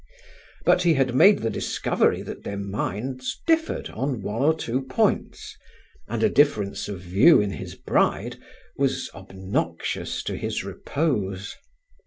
But 0.65 0.81
he 0.81 0.95
had 0.95 1.13
made 1.13 1.43
the 1.43 1.51
discovery 1.51 2.23
that 2.23 2.43
their 2.43 2.57
minds 2.57 3.39
differed 3.45 3.91
on 3.91 4.23
one 4.23 4.41
or 4.41 4.57
two 4.57 4.81
points, 4.81 5.55
and 6.07 6.23
a 6.23 6.27
difference 6.27 6.87
of 6.89 7.01
view 7.01 7.39
in 7.39 7.51
his 7.51 7.75
bride 7.75 8.37
was 8.77 9.11
obnoxious 9.13 10.23
to 10.23 10.35
his 10.37 10.63
repose. 10.63 11.55